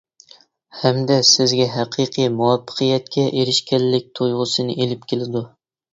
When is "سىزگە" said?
1.31-1.67